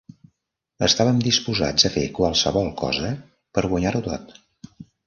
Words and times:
Estàvem 0.87 1.19
disposats 1.27 1.87
a 1.91 1.93
fer 1.99 2.07
qualsevol 2.17 2.73
cosa 2.83 3.15
per 3.59 3.69
guanyar-ho 3.77 4.07
tot. 4.11 4.39